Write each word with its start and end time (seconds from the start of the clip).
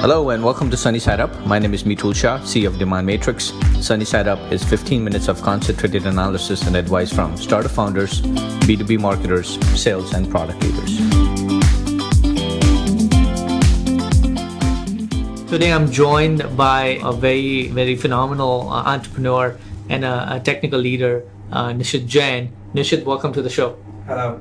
Hello 0.00 0.30
and 0.30 0.44
welcome 0.44 0.70
to 0.70 0.76
Sunny 0.76 1.00
Side 1.00 1.18
Up. 1.18 1.44
My 1.44 1.58
name 1.58 1.74
is 1.74 1.82
Mitul 1.82 2.14
Shah, 2.14 2.38
CEO 2.38 2.68
of 2.68 2.78
Demand 2.78 3.04
Matrix. 3.04 3.52
Sunny 3.80 4.04
Side 4.04 4.28
Up 4.28 4.38
is 4.52 4.62
15 4.62 5.02
minutes 5.02 5.26
of 5.26 5.42
concentrated 5.42 6.06
analysis 6.06 6.62
and 6.68 6.76
advice 6.76 7.12
from 7.12 7.36
startup 7.36 7.72
founders, 7.72 8.20
B2B 8.62 9.00
marketers, 9.00 9.58
sales, 9.76 10.14
and 10.14 10.30
product 10.30 10.62
leaders. 10.62 10.98
Today 15.50 15.72
I'm 15.72 15.90
joined 15.90 16.56
by 16.56 17.00
a 17.02 17.10
very, 17.10 17.66
very 17.66 17.96
phenomenal 17.96 18.70
uh, 18.70 18.84
entrepreneur 18.84 19.58
and 19.88 20.04
a, 20.04 20.36
a 20.36 20.40
technical 20.40 20.78
leader, 20.78 21.24
uh, 21.50 21.70
Nishit 21.70 22.06
Jain. 22.06 22.52
Nishit, 22.72 23.02
welcome 23.04 23.32
to 23.32 23.42
the 23.42 23.50
show. 23.50 23.76
Hello. 24.06 24.40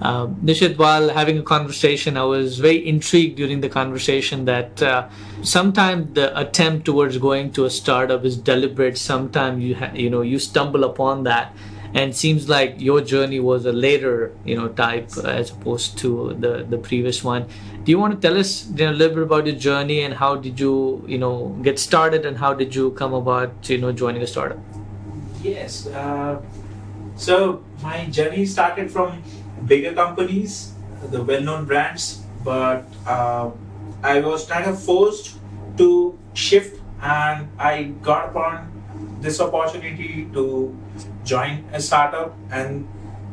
Uh, 0.00 0.28
Nishit, 0.44 0.78
while 0.78 1.08
having 1.08 1.38
a 1.38 1.42
conversation, 1.42 2.16
I 2.16 2.22
was 2.22 2.58
very 2.60 2.86
intrigued 2.86 3.36
during 3.36 3.60
the 3.60 3.68
conversation 3.68 4.44
that 4.44 4.80
uh, 4.80 5.08
sometimes 5.42 6.14
the 6.14 6.38
attempt 6.38 6.84
towards 6.84 7.18
going 7.18 7.50
to 7.52 7.64
a 7.64 7.70
startup 7.70 8.24
is 8.24 8.36
deliberate. 8.36 8.96
Sometimes 8.96 9.62
you 9.62 9.74
ha- 9.74 9.92
you 9.94 10.08
know 10.08 10.22
you 10.22 10.38
stumble 10.38 10.84
upon 10.84 11.24
that, 11.24 11.52
and 11.94 12.14
seems 12.14 12.48
like 12.48 12.80
your 12.80 13.00
journey 13.00 13.40
was 13.40 13.66
a 13.66 13.72
later 13.72 14.32
you 14.44 14.54
know 14.54 14.68
type 14.68 15.10
as 15.24 15.50
opposed 15.50 15.98
to 15.98 16.34
the 16.38 16.64
the 16.68 16.78
previous 16.78 17.24
one. 17.24 17.48
Do 17.82 17.90
you 17.90 17.98
want 17.98 18.14
to 18.14 18.20
tell 18.20 18.38
us 18.38 18.68
you 18.70 18.84
know, 18.84 18.92
a 18.92 18.92
little 18.92 19.16
bit 19.16 19.24
about 19.24 19.46
your 19.46 19.56
journey 19.56 20.02
and 20.02 20.14
how 20.14 20.36
did 20.36 20.60
you 20.60 21.04
you 21.08 21.18
know 21.18 21.58
get 21.62 21.80
started 21.80 22.24
and 22.24 22.38
how 22.38 22.54
did 22.54 22.72
you 22.72 22.92
come 22.92 23.14
about 23.14 23.68
you 23.68 23.78
know 23.78 23.90
joining 23.90 24.22
a 24.22 24.28
startup? 24.28 24.58
Yes. 25.42 25.88
Uh, 25.88 26.40
so 27.16 27.64
my 27.82 28.06
journey 28.06 28.46
started 28.46 28.92
from 28.92 29.22
bigger 29.66 29.94
companies, 29.94 30.72
the 31.10 31.22
well-known 31.22 31.64
brands, 31.64 32.22
but 32.44 32.84
uh, 33.06 33.50
I 34.02 34.20
was 34.20 34.46
kind 34.46 34.66
of 34.66 34.82
forced 34.82 35.36
to 35.76 36.18
shift, 36.34 36.80
and 37.02 37.48
I 37.58 37.94
got 38.02 38.30
upon 38.30 38.72
this 39.20 39.40
opportunity 39.40 40.28
to 40.32 40.76
join 41.24 41.64
a 41.72 41.80
startup, 41.80 42.36
and 42.50 42.88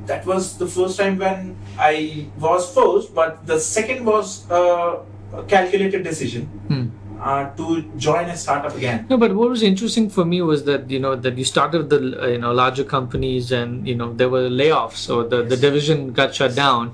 that 0.06 0.26
was 0.26 0.58
the 0.58 0.68
first 0.68 0.98
time 1.00 1.18
when 1.18 1.56
I 1.78 2.28
was 2.40 2.72
forced. 2.74 3.14
But 3.14 3.46
the 3.46 3.60
second 3.60 4.06
was 4.06 4.50
a 4.50 5.02
calculated 5.48 6.04
decision. 6.04 6.46
Hmm. 6.68 6.85
Uh, 7.26 7.50
to 7.56 7.82
join 7.98 8.26
a 8.30 8.38
startup 8.38 8.76
again. 8.78 9.08
No, 9.10 9.18
but 9.18 9.34
what 9.34 9.50
was 9.50 9.64
interesting 9.64 10.12
for 10.12 10.24
me 10.24 10.44
was 10.44 10.66
that 10.66 10.92
you 10.92 11.00
know 11.00 11.16
that 11.16 11.36
you 11.40 11.44
started 11.44 11.90
the 11.90 12.00
uh, 12.22 12.28
you 12.28 12.38
know 12.38 12.52
larger 12.52 12.84
companies 12.84 13.52
and 13.52 13.88
you 13.88 13.96
know 13.96 14.14
there 14.14 14.30
were 14.30 14.48
layoffs, 14.48 14.98
so 15.08 15.24
the, 15.28 15.42
the 15.42 15.58
division 15.58 16.14
got 16.14 16.36
shut 16.36 16.54
down, 16.54 16.94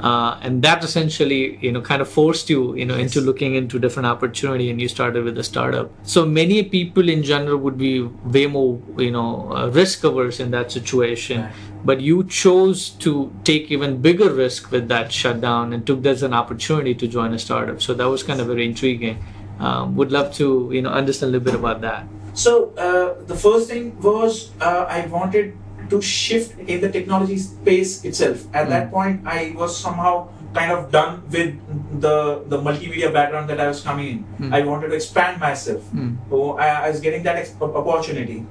uh, 0.00 0.38
and 0.42 0.60
that 0.66 0.84
essentially 0.84 1.56
you 1.62 1.72
know 1.72 1.80
kind 1.80 2.02
of 2.02 2.10
forced 2.10 2.50
you 2.50 2.74
you 2.74 2.84
know 2.84 2.98
Yes. 2.98 3.06
into 3.16 3.22
looking 3.30 3.54
into 3.54 3.78
different 3.78 4.06
opportunity, 4.06 4.68
and 4.70 4.82
you 4.82 4.88
started 4.96 5.24
with 5.24 5.38
a 5.38 5.44
startup. 5.44 5.90
So 6.02 6.26
many 6.26 6.62
people 6.62 7.08
in 7.08 7.22
general 7.22 7.56
would 7.56 7.78
be 7.78 8.02
way 8.36 8.46
more 8.58 8.78
you 8.98 9.10
know 9.10 9.50
uh, 9.56 9.66
risk 9.80 10.04
averse 10.04 10.40
in 10.40 10.50
that 10.50 10.70
situation. 10.70 11.40
Right. 11.40 11.52
But 11.82 12.02
you 12.02 12.24
chose 12.24 12.90
to 13.08 13.32
take 13.44 13.70
even 13.70 14.02
bigger 14.02 14.30
risk 14.30 14.70
with 14.70 14.88
that 14.88 15.10
shutdown 15.10 15.72
and 15.72 15.86
took 15.86 16.02
that 16.02 16.10
as 16.10 16.22
an 16.22 16.34
opportunity 16.34 16.94
to 16.94 17.08
join 17.08 17.32
a 17.32 17.38
startup. 17.38 17.80
So 17.80 17.94
that 17.94 18.08
was 18.14 18.22
kind 18.22 18.40
of 18.42 18.48
very 18.48 18.66
intriguing. 18.66 19.16
Um, 19.60 19.94
would 19.96 20.10
love 20.10 20.32
to 20.40 20.70
you 20.72 20.80
know 20.82 20.90
understand 20.90 21.30
a 21.30 21.32
little 21.38 21.44
bit 21.44 21.54
about 21.54 21.80
that. 21.82 22.06
So 22.32 22.72
uh, 22.80 23.20
the 23.26 23.36
first 23.36 23.68
thing 23.68 24.00
was 24.00 24.50
uh, 24.60 24.86
I 24.88 25.06
wanted 25.06 25.52
to 25.90 26.00
shift 26.00 26.56
in 26.58 26.80
the 26.80 26.88
technology 26.88 27.36
space 27.36 28.04
itself. 28.04 28.46
At 28.54 28.70
that 28.70 28.90
point, 28.90 29.26
I 29.26 29.52
was 29.56 29.76
somehow 29.76 30.28
kind 30.54 30.72
of 30.72 30.90
done 30.90 31.22
with 31.30 31.58
the 32.00 32.40
the 32.48 32.58
multimedia 32.58 33.12
background 33.12 33.50
that 33.50 33.60
I 33.60 33.68
was 33.68 33.82
coming 33.82 34.08
in. 34.08 34.48
Mm. 34.48 34.54
I 34.54 34.62
wanted 34.64 34.88
to 34.88 34.96
expand 34.96 35.40
myself. 35.40 35.82
Mm. 35.92 36.16
So 36.30 36.56
I, 36.58 36.86
I 36.86 36.88
was 36.90 37.00
getting 37.00 37.22
that 37.28 37.36
ex- 37.36 37.54
opportunity. 37.60 38.46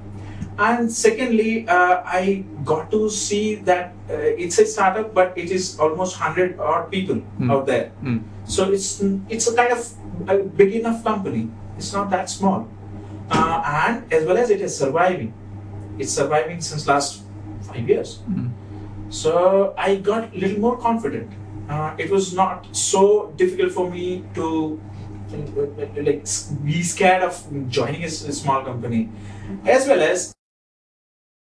And 0.60 0.92
secondly, 0.92 1.66
uh, 1.66 2.02
I 2.04 2.44
got 2.64 2.90
to 2.92 3.08
see 3.08 3.54
that 3.64 3.94
uh, 4.10 4.36
it's 4.44 4.58
a 4.58 4.66
startup, 4.66 5.14
but 5.14 5.32
it 5.36 5.50
is 5.50 5.78
almost 5.80 6.16
hundred 6.16 6.60
odd 6.60 6.90
people 6.92 7.24
Mm. 7.40 7.50
out 7.50 7.64
there. 7.66 7.90
Mm. 8.04 8.20
So 8.44 8.68
it's 8.70 9.00
it's 9.32 9.48
a 9.48 9.56
kind 9.56 9.72
of 9.72 9.80
a 10.28 10.38
big 10.38 10.74
enough 10.74 11.02
company. 11.04 11.50
It's 11.76 11.92
not 11.92 12.10
that 12.10 12.28
small, 12.28 12.68
uh, 13.30 13.62
and 13.64 14.12
as 14.12 14.24
well 14.26 14.36
as 14.36 14.50
it 14.50 14.60
is 14.60 14.76
surviving. 14.76 15.32
It's 15.98 16.12
surviving 16.12 16.60
since 16.60 16.86
last 16.86 17.22
five 17.62 17.88
years. 17.88 18.20
Mm. 18.28 18.50
So 19.10 19.74
I 19.76 19.96
got 19.96 20.34
a 20.34 20.38
little 20.38 20.60
more 20.60 20.76
confident. 20.78 21.32
Uh, 21.68 21.94
it 21.98 22.10
was 22.10 22.34
not 22.34 22.66
so 22.74 23.32
difficult 23.36 23.72
for 23.72 23.90
me 23.90 24.24
to 24.34 24.80
like 25.96 26.26
be 26.64 26.82
scared 26.82 27.22
of 27.22 27.38
joining 27.68 28.04
a 28.04 28.10
small 28.10 28.62
company, 28.64 29.08
as 29.64 29.86
well 29.86 30.00
as 30.00 30.34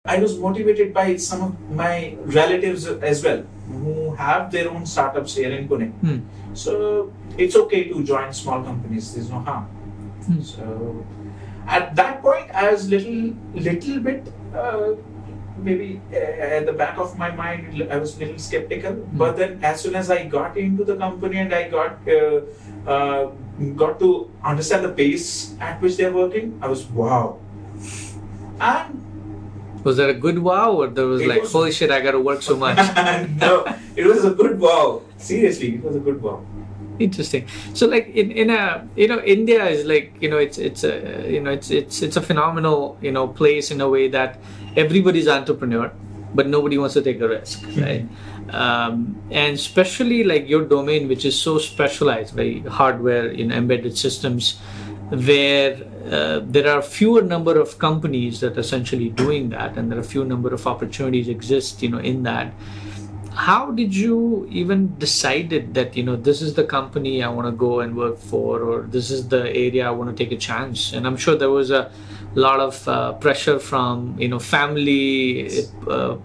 I 0.05 0.19
was 0.19 0.39
motivated 0.39 0.93
by 0.95 1.17
some 1.17 1.43
of 1.43 1.71
my 1.71 2.17
relatives 2.25 2.87
as 2.87 3.23
well 3.25 3.43
who 3.69 4.15
have 4.15 4.51
their 4.51 4.71
own 4.71 4.85
startups 4.87 5.35
here 5.37 5.51
in 5.53 5.69
Pune. 5.69 5.93
Mm. 6.03 6.25
So 6.55 7.13
it's 7.41 7.57
okay 7.57 7.85
to 7.89 8.03
join 8.05 8.33
small 8.33 8.63
companies. 8.63 9.15
There's 9.15 9.31
no 9.31 9.41
harm. 9.41 9.65
Hmm. 10.27 10.43
So 10.43 11.07
at 11.67 11.95
that 11.97 12.21
point, 12.23 12.51
I 12.53 12.71
was 12.73 12.89
little, 12.89 13.35
little 13.55 14.01
bit, 14.01 14.33
uh, 14.55 14.93
maybe 15.59 16.01
uh, 16.13 16.17
at 16.17 16.67
the 16.67 16.73
back 16.73 16.99
of 16.99 17.17
my 17.19 17.31
mind, 17.31 17.83
I 17.91 17.97
was 17.97 18.19
little 18.19 18.39
skeptical. 18.39 18.95
But 19.13 19.37
then, 19.37 19.59
as 19.63 19.81
soon 19.81 19.95
as 19.97 20.11
I 20.11 20.25
got 20.27 20.57
into 20.57 20.85
the 20.85 20.97
company 20.97 21.39
and 21.39 21.55
I 21.55 21.69
got 21.69 21.99
uh, 22.09 22.41
uh, 22.87 23.31
got 23.77 23.99
to 24.01 24.31
understand 24.45 24.85
the 24.85 24.93
pace 24.93 25.55
at 25.61 25.81
which 25.81 25.97
they're 25.97 26.13
working, 26.13 26.59
I 26.63 26.69
was 26.69 26.85
wow. 26.87 27.39
And 28.61 29.07
Was 29.85 29.97
that 29.97 30.11
a 30.11 30.15
good 30.15 30.39
wow, 30.39 30.73
or 30.73 30.89
there 30.89 31.07
was 31.07 31.23
It 31.23 31.29
like, 31.29 31.43
was- 31.43 31.53
holy 31.53 31.73
shit, 31.73 31.91
I 31.91 32.01
got 32.03 32.13
to 32.13 32.21
work 32.21 32.43
so 32.43 32.55
much? 32.57 32.77
no, 33.41 33.65
it 33.97 34.05
was 34.05 34.25
a 34.25 34.33
good 34.33 34.59
wow. 34.61 35.01
Seriously, 35.17 35.77
it 35.77 35.83
was 35.83 35.97
a 35.97 36.01
good 36.01 36.21
wow. 36.21 36.45
Interesting. 37.01 37.47
So, 37.73 37.87
like 37.87 38.09
in, 38.09 38.31
in 38.31 38.51
a 38.51 38.87
you 38.95 39.09
know, 39.09 39.21
India 39.21 39.65
is 39.67 39.87
like 39.87 40.15
you 40.21 40.29
know, 40.29 40.37
it's 40.37 40.59
it's 40.59 40.85
a 40.85 41.27
you 41.29 41.41
know, 41.41 41.51
it's 41.51 41.71
it's 41.71 42.03
it's 42.03 42.17
a 42.17 42.21
phenomenal 42.21 42.99
you 43.01 43.11
know 43.11 43.27
place 43.27 43.71
in 43.71 43.81
a 43.81 43.89
way 43.89 44.09
that 44.09 44.39
everybody's 44.77 45.27
entrepreneur, 45.27 45.91
but 46.35 46.47
nobody 46.47 46.77
wants 46.77 46.95
to 46.95 47.03
take 47.03 47.21
a 47.21 47.29
risk, 47.29 47.65
right? 47.79 48.07
Um, 48.51 49.17
and 49.31 49.55
especially 49.55 50.25
like 50.25 50.49
your 50.49 50.65
domain, 50.67 51.09
which 51.09 51.25
is 51.25 51.41
so 51.41 51.59
specialized, 51.59 52.37
right? 52.37 52.67
Hardware 52.67 53.29
in 53.29 53.51
embedded 53.51 53.97
systems, 53.97 54.59
where 55.09 55.81
uh, 56.11 56.41
there 56.45 56.69
are 56.69 56.83
fewer 56.83 57.23
number 57.23 57.59
of 57.59 57.79
companies 57.79 58.41
that 58.41 58.57
are 58.57 58.61
essentially 58.61 59.09
doing 59.09 59.49
that, 59.51 59.79
and 59.79 59.91
there 59.91 59.99
are 59.99 60.03
few 60.03 60.25
number 60.25 60.53
of 60.53 60.67
opportunities 60.67 61.29
exist, 61.29 61.83
you 61.83 61.89
know, 61.89 61.99
in 61.99 62.25
that 62.25 62.53
how 63.41 63.71
did 63.71 63.95
you 63.95 64.47
even 64.51 64.81
decided 64.99 65.73
that 65.73 65.97
you 65.97 66.03
know 66.03 66.15
this 66.15 66.43
is 66.47 66.55
the 66.55 66.65
company 66.73 67.23
i 67.23 67.29
want 67.37 67.47
to 67.49 67.53
go 67.53 67.81
and 67.81 67.97
work 67.97 68.19
for 68.19 68.61
or 68.61 68.83
this 68.97 69.11
is 69.11 69.29
the 69.29 69.43
area 69.67 69.87
i 69.89 69.91
want 69.91 70.15
to 70.15 70.25
take 70.25 70.33
a 70.33 70.41
chance? 70.49 70.93
And 70.93 71.07
i'm 71.07 71.17
sure 71.17 71.37
there 71.37 71.51
was 71.51 71.71
a 71.71 71.91
lot 72.35 72.61
of 72.61 72.87
uh, 72.87 73.15
pressure 73.15 73.59
from 73.59 74.15
you 74.19 74.29
know 74.29 74.39
family 74.39 75.51
uh, 75.89 76.17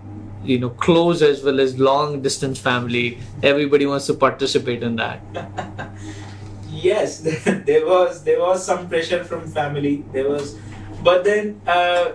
you 0.43 0.59
know 0.59 0.69
close 0.87 1.21
as 1.21 1.41
well 1.41 1.59
as 1.59 1.79
long 1.79 2.21
distance 2.21 2.59
family. 2.59 3.17
Everybody 3.41 3.85
wants 3.85 4.05
to 4.07 4.13
participate 4.13 4.83
in 4.83 4.95
that. 4.97 5.21
Yes 6.85 7.19
there 7.67 7.85
was 7.87 8.23
there 8.25 8.39
was 8.41 8.65
some 8.65 8.89
pressure 8.89 9.23
from 9.23 9.47
family. 9.47 10.03
There 10.11 10.27
was 10.29 10.57
but 11.01 11.23
then 11.23 11.61
uh, 11.65 12.11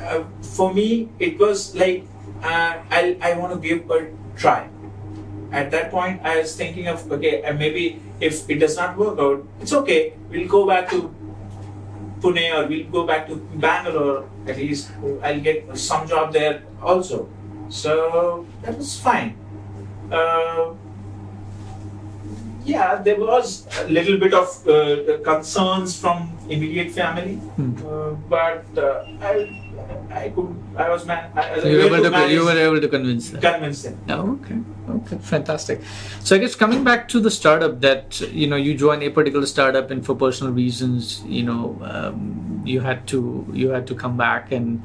uh, 0.00 0.24
for 0.56 0.72
me 0.72 1.08
it 1.18 1.40
was 1.40 1.74
like 1.74 2.06
uh, 2.44 2.84
I, 2.92 3.16
I 3.20 3.32
want 3.40 3.56
to 3.56 3.58
give 3.58 3.90
a 3.90 4.12
try. 4.36 4.68
At 5.52 5.70
that 5.70 5.90
point 5.90 6.20
i 6.26 6.42
was 6.42 6.56
thinking 6.56 6.88
of 6.88 7.06
okay 7.10 7.40
maybe 7.54 8.02
if 8.20 8.42
it 8.50 8.58
does 8.58 8.76
not 8.76 8.98
work 8.98 9.18
out 9.18 9.46
it's 9.60 9.72
okay. 9.72 10.14
We'll 10.28 10.48
go 10.48 10.66
back 10.66 10.90
to 10.90 11.14
pune 12.20 12.44
or 12.52 12.66
we'll 12.66 12.90
go 12.90 13.06
back 13.06 13.28
to 13.28 13.36
bangalore. 13.56 14.28
At 14.46 14.58
least 14.58 14.90
i'll 15.22 15.40
get 15.40 15.64
some 15.78 16.06
job 16.06 16.32
there 16.32 16.62
also. 16.82 17.30
So 17.68 18.46
that 18.62 18.76
was 18.76 18.98
fine. 18.98 19.38
Uh, 20.10 20.74
yeah, 22.64 22.96
there 23.02 23.18
was 23.18 23.66
a 23.80 23.88
little 23.88 24.18
bit 24.18 24.34
of 24.34 24.68
uh, 24.68 25.18
concerns 25.22 25.98
from 25.98 26.32
immediate 26.48 26.92
family, 26.92 27.34
Hmm. 27.56 27.72
uh, 27.86 28.10
but 28.28 28.64
uh, 28.76 29.04
I, 29.20 29.34
I 30.10 30.28
could, 30.34 30.54
I 30.76 30.88
was 30.88 31.04
man, 31.06 31.30
I, 31.34 31.56
was 31.56 31.64
you 31.64 31.76
were, 31.78 31.84
able 31.84 32.02
to 32.02 32.10
to, 32.10 32.32
you 32.32 32.44
were 32.44 32.58
able 32.66 32.80
to 32.80 32.88
convince 32.88 33.30
them 33.30 33.40
convince 33.40 33.82
them. 33.82 33.98
Oh, 34.08 34.38
okay. 34.38 34.58
Okay, 34.96 35.16
fantastic. 35.18 35.80
So 36.20 36.36
I 36.36 36.38
guess 36.38 36.54
coming 36.54 36.84
back 36.84 37.08
to 37.08 37.20
the 37.20 37.30
startup 37.30 37.80
that 37.80 38.20
you 38.32 38.46
know 38.46 38.56
you 38.56 38.74
joined 38.74 39.02
a 39.02 39.10
particular 39.10 39.46
startup 39.46 39.90
and 39.90 40.04
for 40.04 40.14
personal 40.14 40.52
reasons, 40.52 41.22
you 41.26 41.42
know, 41.42 41.78
um, 41.82 42.62
you 42.64 42.80
had 42.80 43.06
to 43.08 43.46
you 43.52 43.70
had 43.70 43.86
to 43.86 43.94
come 43.94 44.16
back 44.16 44.52
and 44.52 44.82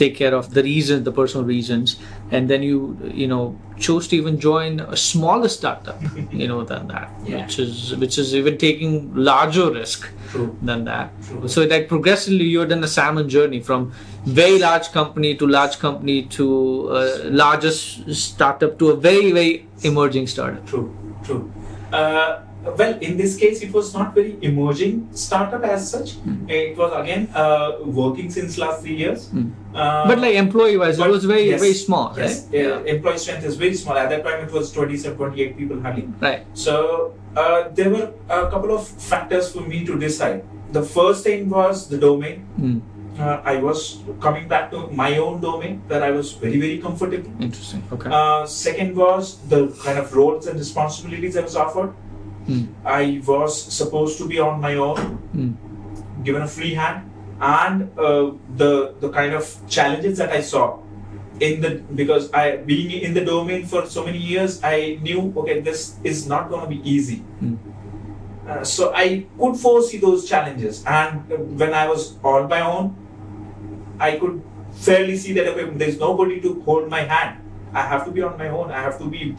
take 0.00 0.14
care 0.16 0.34
of 0.34 0.48
the 0.54 0.62
reasons, 0.62 1.04
the 1.04 1.12
personal 1.12 1.44
reasons, 1.46 1.96
and 2.30 2.48
then 2.52 2.62
you 2.66 2.78
you 3.22 3.26
know 3.32 3.42
chose 3.86 4.08
to 4.12 4.16
even 4.16 4.38
join 4.44 4.80
a 4.80 4.96
smaller 4.96 5.48
startup, 5.54 6.00
you 6.42 6.48
know, 6.52 6.62
than 6.70 6.88
that, 6.92 7.10
Yeah. 7.32 7.42
which 7.42 7.58
is 7.64 7.94
which 8.04 8.18
is 8.22 8.34
even 8.40 8.58
taking 8.64 8.96
larger 9.30 9.66
risk 9.78 10.08
True. 10.30 10.48
than 10.70 10.84
that. 10.90 11.12
True. 11.28 11.48
So 11.56 11.64
like 11.74 11.88
progressively, 11.94 12.44
you're 12.54 12.66
done 12.74 12.84
a 12.84 12.92
salmon 12.96 13.28
journey 13.36 13.60
from 13.70 13.92
very 14.40 14.58
large 14.58 14.90
company 14.98 15.34
to 15.42 15.46
large 15.58 15.78
company 15.86 16.18
to 16.38 16.48
uh, 16.90 17.20
largest 17.44 18.12
startup 18.24 18.78
to 18.84 18.90
a 18.90 18.96
very 19.08 19.32
very 19.40 19.66
emerging 19.92 20.26
startup. 20.26 20.66
True, 20.74 20.86
true. 21.24 21.42
Uh, 21.92 22.40
well, 22.76 22.98
in 23.00 23.16
this 23.16 23.36
case, 23.36 23.62
it 23.62 23.72
was 23.72 23.94
not 23.94 24.14
very 24.14 24.36
emerging 24.42 25.08
startup 25.12 25.62
as 25.64 25.90
such. 25.90 26.16
It 26.48 26.76
was 26.76 26.92
again 27.02 27.28
uh, 27.34 27.78
working 27.84 28.30
since 28.30 28.58
last 28.58 28.82
three 28.82 28.96
years. 28.96 29.30
Uh, 29.74 30.08
But 30.08 30.18
like 30.18 30.34
employee 30.34 30.76
wise, 30.76 30.98
it 30.98 31.08
was 31.08 31.24
very 31.24 31.48
yes, 31.48 31.60
very 31.60 31.74
small, 31.74 32.14
Yes, 32.16 32.48
right? 32.52 32.66
uh, 32.66 32.82
employee 32.84 33.18
strength 33.18 33.44
is 33.44 33.56
very 33.56 33.74
small. 33.74 33.96
At 33.96 34.10
that 34.10 34.24
time, 34.24 34.44
it 34.44 34.52
was 34.52 34.72
27, 34.72 35.16
28 35.16 35.56
people 35.56 35.80
hardly. 35.80 36.08
Right. 36.20 36.44
So 36.54 37.14
uh, 37.36 37.68
there 37.74 37.90
were 37.90 38.12
a 38.28 38.50
couple 38.50 38.72
of 38.74 38.86
factors 38.88 39.52
for 39.52 39.60
me 39.60 39.84
to 39.86 39.98
decide. 39.98 40.44
The 40.72 40.82
first 40.82 41.24
thing 41.24 41.48
was 41.48 41.88
the 41.88 41.98
domain. 41.98 42.46
Mm. 42.60 42.80
Uh, 43.18 43.40
I 43.44 43.56
was 43.56 43.98
coming 44.20 44.46
back 44.46 44.70
to 44.70 44.86
my 44.94 45.18
own 45.18 45.40
domain 45.40 45.82
where 45.88 46.02
I 46.04 46.10
was 46.12 46.32
very, 46.32 46.60
very 46.60 46.78
comfortable. 46.78 47.30
Interesting. 47.42 47.82
Okay. 47.92 48.08
Uh, 48.12 48.46
second 48.46 48.94
was 48.96 49.38
the 49.48 49.68
kind 49.84 49.98
of 49.98 50.14
roles 50.14 50.46
and 50.46 50.56
responsibilities 50.58 51.36
I 51.36 51.40
was 51.42 51.56
offered. 51.56 51.94
Mm. 52.48 52.68
I 52.84 53.20
was 53.26 53.60
supposed 53.62 54.18
to 54.18 54.26
be 54.26 54.38
on 54.40 54.60
my 54.60 54.74
own, 54.74 55.18
Mm. 55.36 55.54
given 56.24 56.42
a 56.42 56.48
free 56.48 56.74
hand, 56.74 57.04
and 57.40 57.90
uh, 57.98 58.32
the 58.56 58.94
the 59.00 59.10
kind 59.10 59.34
of 59.34 59.44
challenges 59.68 60.18
that 60.18 60.32
I 60.32 60.40
saw 60.40 60.78
in 61.40 61.60
the 61.60 61.70
because 61.94 62.32
I 62.32 62.56
being 62.56 62.90
in 62.90 63.14
the 63.14 63.24
domain 63.24 63.66
for 63.66 63.86
so 63.86 64.04
many 64.04 64.18
years, 64.18 64.60
I 64.64 64.98
knew 65.02 65.32
okay 65.36 65.60
this 65.60 65.96
is 66.02 66.26
not 66.26 66.48
going 66.48 66.62
to 66.64 66.70
be 66.72 66.80
easy. 66.88 67.22
Mm. 67.42 67.58
Uh, 68.48 68.64
so 68.64 68.92
I 68.94 69.26
could 69.38 69.56
foresee 69.56 69.98
those 69.98 70.24
challenges, 70.26 70.82
and 70.88 71.28
when 71.60 71.74
I 71.74 71.86
was 71.86 72.16
on 72.24 72.48
my 72.48 72.62
own, 72.64 72.96
I 74.00 74.16
could 74.16 74.40
fairly 74.72 75.16
see 75.20 75.34
that 75.34 75.46
okay, 75.52 75.68
there's 75.76 76.00
nobody 76.00 76.40
to 76.40 76.62
hold 76.64 76.88
my 76.88 77.02
hand. 77.04 77.44
I 77.74 77.82
have 77.82 78.06
to 78.06 78.10
be 78.10 78.22
on 78.22 78.38
my 78.38 78.48
own. 78.48 78.70
I 78.72 78.80
have 78.80 78.98
to 78.98 79.04
be 79.04 79.36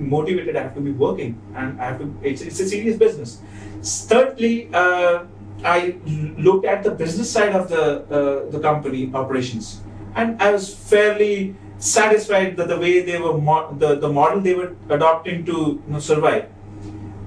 motivated. 0.00 0.56
I 0.56 0.62
have 0.62 0.74
to 0.74 0.80
be 0.80 0.90
working, 0.90 1.40
and 1.54 1.80
I 1.80 1.84
have 1.92 1.98
to. 1.98 2.14
It's, 2.22 2.42
it's 2.42 2.60
a 2.60 2.68
serious 2.68 2.96
business. 2.96 3.40
Thirdly, 3.82 4.68
uh, 4.72 5.24
I 5.64 5.96
looked 6.38 6.66
at 6.66 6.82
the 6.82 6.90
business 6.90 7.30
side 7.30 7.54
of 7.54 7.68
the 7.68 7.84
uh, 8.08 8.50
the 8.50 8.60
company 8.60 9.10
operations, 9.14 9.82
and 10.14 10.40
I 10.42 10.52
was 10.52 10.74
fairly 10.74 11.54
satisfied 11.78 12.56
that 12.56 12.68
the 12.68 12.78
way 12.78 13.00
they 13.00 13.18
were 13.18 13.36
the 13.78 13.96
the 13.96 14.08
model 14.08 14.40
they 14.40 14.54
were 14.54 14.76
adopting 14.88 15.44
to 15.46 15.52
you 15.52 15.82
know, 15.88 15.98
survive 15.98 16.48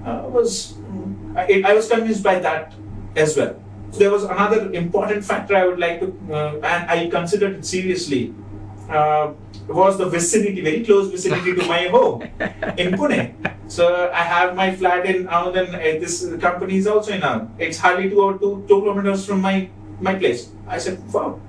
uh, 0.05 0.23
was 0.29 0.77
I, 1.35 1.63
I 1.65 1.73
was 1.73 1.89
convinced 1.89 2.23
by 2.23 2.39
that 2.39 2.73
as 3.15 3.35
well. 3.37 3.55
So 3.91 3.99
There 3.99 4.11
was 4.11 4.23
another 4.23 4.71
important 4.73 5.23
factor 5.23 5.55
I 5.55 5.65
would 5.65 5.79
like 5.79 5.99
to, 5.99 6.07
uh, 6.31 6.53
and 6.63 6.89
I 6.89 7.09
considered 7.09 7.57
it 7.57 7.65
seriously, 7.65 8.33
uh, 8.89 9.33
was 9.67 9.97
the 9.97 10.05
vicinity, 10.05 10.61
very 10.61 10.83
close 10.83 11.09
vicinity 11.09 11.55
to 11.55 11.65
my 11.67 11.87
home 11.87 12.21
in 12.77 12.91
Pune. 12.93 13.33
So 13.67 14.11
I 14.13 14.23
have 14.23 14.55
my 14.55 14.75
flat 14.75 15.05
in 15.05 15.25
Anand, 15.27 15.55
and 15.57 15.75
uh, 15.75 15.79
this 15.99 16.27
company 16.41 16.77
is 16.77 16.87
also 16.87 17.11
in 17.13 17.21
Anand. 17.21 17.49
It's 17.57 17.77
hardly 17.77 18.09
two 18.09 18.21
or 18.21 18.37
two, 18.37 18.65
two 18.67 18.81
kilometers 18.81 19.25
from 19.25 19.41
my 19.41 19.69
my 20.01 20.15
place. 20.15 20.49
I 20.67 20.77
said, 20.77 20.99
wow. 21.13 21.39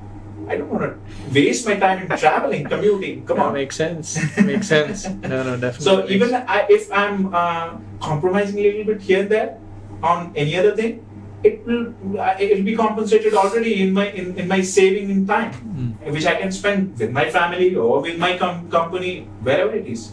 I 0.47 0.57
don't 0.59 0.69
want 0.69 0.83
to 0.85 0.99
waste 1.33 1.65
my 1.67 1.77
time 1.77 2.03
in 2.05 2.19
traveling, 2.19 2.65
commuting. 2.69 3.25
Come 3.25 3.39
That 3.39 3.47
on. 3.47 3.53
makes 3.55 3.77
sense. 3.77 4.19
makes 4.43 4.69
sense. 4.69 5.09
No, 5.09 5.43
no, 5.43 5.57
definitely. 5.65 5.85
So 5.85 6.07
even. 6.09 6.35
I, 6.35 6.67
if 6.69 6.93
I'm 6.93 7.33
uh, 7.35 7.79
compromising 8.01 8.59
a 8.59 8.63
little 8.63 8.85
bit 8.93 9.01
here 9.01 9.21
and 9.21 9.31
there 9.31 9.59
on 10.03 10.33
any 10.37 10.57
other 10.59 10.77
thing, 10.77 11.01
it 11.45 11.67
will 11.67 11.85
uh, 12.19 12.35
it 12.41 12.57
will 12.57 12.65
be 12.65 12.75
compensated 12.77 13.35
already 13.35 13.73
in 13.83 13.93
my 13.93 14.07
in, 14.11 14.37
in 14.39 14.49
my 14.49 14.61
saving 14.63 15.11
in 15.11 15.27
time, 15.27 15.53
Mm. 15.75 16.13
which 16.17 16.27
I 16.27 16.35
can 16.41 16.51
spend 16.53 16.99
with 16.99 17.11
my 17.11 17.25
family 17.37 17.75
or 17.75 18.01
with 18.01 18.19
my 18.19 18.33
com- 18.39 18.71
company 18.71 19.13
wherever 19.49 19.75
it 19.75 19.87
is, 19.95 20.13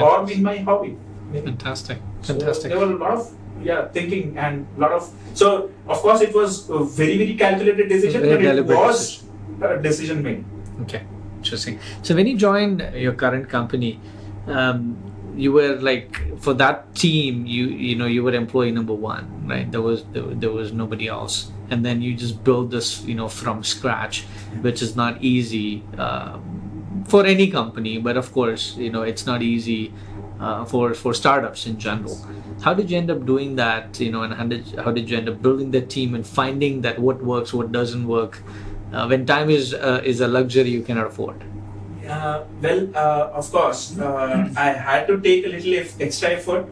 or 0.00 0.24
with 0.24 0.40
my 0.40 0.56
hobby. 0.68 0.92
maybe. 1.32 1.46
fantastic, 1.46 1.98
So 2.22 2.34
fantastic. 2.34 2.70
there 2.72 2.80
were 2.84 2.92
a 2.92 2.98
lot 3.04 3.12
of 3.18 3.32
yeah 3.68 3.88
thinking 3.96 4.36
and 4.46 4.66
a 4.76 4.80
lot 4.84 4.92
of 4.98 5.06
so 5.42 5.70
of 5.94 5.98
course 6.06 6.20
it 6.26 6.34
was 6.40 6.68
a 6.70 6.80
very 7.00 7.16
very 7.22 7.34
calculated 7.44 7.88
decision, 7.94 8.20
Very 8.22 8.34
but 8.36 8.44
it 8.44 8.48
deliberate 8.50 8.78
was 8.86 9.24
a 9.62 9.76
decision 9.88 10.22
made. 10.28 10.44
Okay, 10.82 11.02
interesting. 11.38 11.78
So 12.02 12.14
when 12.20 12.26
you 12.26 12.36
joined 12.36 12.82
your 13.06 13.14
current 13.24 13.48
company, 13.48 13.92
um, 14.46 14.96
you 15.36 15.52
were 15.52 15.76
like 15.76 16.40
for 16.40 16.54
that 16.54 16.94
team, 16.94 17.46
you 17.46 17.66
you 17.66 17.96
know 17.96 18.06
you 18.06 18.22
were 18.22 18.34
employee 18.34 18.70
number 18.70 18.94
one, 18.94 19.46
right? 19.46 19.70
There 19.70 19.82
was 19.82 20.04
there, 20.12 20.22
there 20.22 20.50
was 20.50 20.72
nobody 20.72 21.08
else, 21.08 21.50
and 21.70 21.84
then 21.84 22.02
you 22.02 22.14
just 22.14 22.42
build 22.42 22.70
this 22.70 23.02
you 23.04 23.14
know 23.14 23.28
from 23.28 23.62
scratch, 23.62 24.22
which 24.60 24.82
is 24.82 24.96
not 24.96 25.22
easy 25.22 25.82
um, 25.98 27.04
for 27.06 27.24
any 27.24 27.50
company, 27.50 27.98
but 27.98 28.16
of 28.16 28.32
course 28.32 28.76
you 28.76 28.90
know 28.90 29.02
it's 29.02 29.26
not 29.26 29.42
easy. 29.42 29.92
Uh, 30.38 30.66
for 30.66 30.92
for 30.92 31.14
startups 31.14 31.66
in 31.66 31.78
general, 31.78 32.14
how 32.60 32.74
did 32.74 32.90
you 32.90 32.98
end 32.98 33.10
up 33.10 33.24
doing 33.24 33.56
that? 33.56 33.98
You 33.98 34.12
know, 34.12 34.22
and 34.22 34.34
how 34.34 34.46
did 34.46 34.66
how 34.84 34.92
did 34.92 35.08
you 35.08 35.16
end 35.16 35.30
up 35.30 35.40
building 35.40 35.70
the 35.70 35.80
team 35.80 36.14
and 36.14 36.26
finding 36.26 36.82
that 36.82 36.98
what 36.98 37.24
works, 37.24 37.54
what 37.54 37.72
doesn't 37.72 38.06
work? 38.06 38.42
uh, 38.92 39.06
when 39.06 39.26
time 39.26 39.50
is 39.50 39.74
uh, 39.74 40.00
is 40.04 40.20
a 40.20 40.28
luxury 40.28 40.70
you 40.70 40.82
cannot 40.82 41.06
afford. 41.06 41.42
Uh, 42.08 42.44
well, 42.62 42.88
uh, 42.94 43.30
of 43.34 43.50
course, 43.50 43.98
uh, 43.98 44.48
I 44.56 44.70
had 44.70 45.06
to 45.08 45.20
take 45.20 45.44
a 45.44 45.48
little 45.48 45.74
extra 46.00 46.30
effort, 46.30 46.66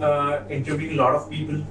uh, 0.00 0.40
interviewing 0.50 0.98
a 0.98 1.02
lot 1.02 1.14
of 1.14 1.30
people, 1.30 1.64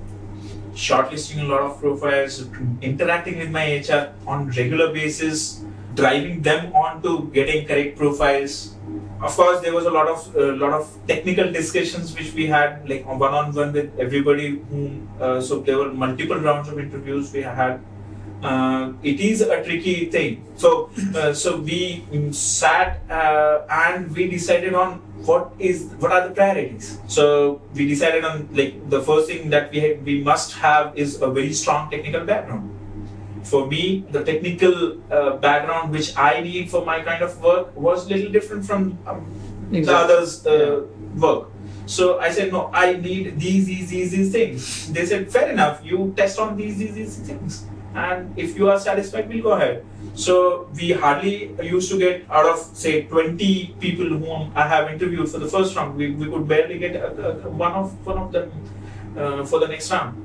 shortlisting 0.73 1.41
a 1.41 1.43
lot 1.43 1.61
of 1.61 1.79
profiles, 1.79 2.47
interacting 2.81 3.37
with 3.37 3.51
my 3.51 3.65
HR 3.77 4.13
on 4.25 4.49
regular 4.49 4.91
basis, 4.91 5.63
driving 5.93 6.41
them 6.41 6.73
on 6.73 7.01
to 7.03 7.29
getting 7.31 7.67
correct 7.67 7.97
profiles. 7.97 8.75
Of 9.21 9.35
course, 9.35 9.61
there 9.61 9.73
was 9.73 9.85
a 9.85 9.91
lot 9.91 10.07
of 10.07 10.35
lot 10.35 10.73
of 10.73 10.97
technical 11.07 11.51
discussions 11.51 12.13
which 12.15 12.33
we 12.33 12.47
had 12.47 12.87
like 12.89 13.05
one 13.05 13.33
on 13.33 13.53
one 13.53 13.71
with 13.71 13.99
everybody. 13.99 14.59
Whom 14.69 15.07
uh, 15.19 15.39
so 15.41 15.59
there 15.59 15.77
were 15.77 15.93
multiple 15.93 16.37
rounds 16.37 16.69
of 16.69 16.79
interviews 16.79 17.31
we 17.31 17.41
had 17.43 17.79
uh, 18.45 18.93
it 19.03 19.19
is 19.19 19.41
a 19.41 19.63
tricky 19.63 20.05
thing. 20.05 20.45
So, 20.55 20.89
uh, 21.15 21.33
so 21.33 21.57
we 21.57 22.05
sat 22.31 23.01
uh, 23.09 23.65
and 23.69 24.15
we 24.15 24.29
decided 24.29 24.73
on 24.73 25.01
what 25.25 25.51
is 25.57 25.91
what 25.99 26.11
are 26.11 26.27
the 26.27 26.33
priorities. 26.33 26.99
So 27.07 27.61
we 27.73 27.87
decided 27.87 28.23
on 28.23 28.47
like 28.53 28.89
the 28.89 29.01
first 29.01 29.27
thing 29.27 29.49
that 29.49 29.71
we 29.71 29.97
we 30.03 30.23
must 30.23 30.53
have 30.53 30.97
is 30.97 31.21
a 31.21 31.29
very 31.29 31.53
strong 31.53 31.89
technical 31.89 32.25
background. 32.25 32.71
For 33.43 33.67
me, 33.67 34.05
the 34.09 34.23
technical 34.23 34.97
uh, 35.11 35.37
background 35.37 35.91
which 35.91 36.17
I 36.17 36.41
need 36.41 36.69
for 36.69 36.85
my 36.85 37.01
kind 37.01 37.21
of 37.21 37.39
work 37.41 37.75
was 37.77 38.09
little 38.09 38.31
different 38.31 38.65
from 38.65 38.97
um, 39.05 39.21
the 39.69 39.93
others' 39.93 40.45
uh, 40.47 40.85
work. 41.17 41.49
So 41.85 42.17
I 42.19 42.31
said, 42.31 42.51
no, 42.51 42.71
I 42.73 42.93
need 42.93 43.39
these, 43.39 43.67
these, 43.67 43.89
these, 43.89 44.11
these 44.11 44.31
things. 44.31 44.91
They 44.91 45.05
said, 45.05 45.31
fair 45.31 45.51
enough, 45.51 45.85
you 45.85 46.13
test 46.17 46.39
on 46.39 46.57
these, 46.57 46.77
these, 46.77 46.95
these 46.95 47.17
things. 47.17 47.65
And 47.95 48.37
if 48.37 48.57
you 48.57 48.69
are 48.69 48.77
satisfied, 48.79 49.29
we'll 49.29 49.41
go 49.43 49.53
ahead. 49.53 49.85
So 50.15 50.69
we 50.75 50.91
hardly 50.91 51.55
used 51.61 51.89
to 51.91 51.97
get 51.97 52.25
out 52.29 52.45
of, 52.45 52.59
say, 52.59 53.03
20 53.03 53.75
people 53.79 54.05
whom 54.05 54.51
I 54.55 54.67
have 54.67 54.91
interviewed 54.91 55.29
for 55.29 55.39
the 55.39 55.47
first 55.47 55.75
round, 55.75 55.95
we, 55.95 56.11
we 56.11 56.25
could 56.27 56.47
barely 56.47 56.77
get 56.79 56.95
a, 56.95 57.07
a, 57.07 57.47
a- 57.47 57.49
one 57.49 57.71
of 57.71 58.05
one 58.05 58.17
of 58.17 58.31
them 58.31 58.51
uh, 59.17 59.45
for 59.45 59.59
the 59.59 59.67
next 59.67 59.91
round. 59.91 60.21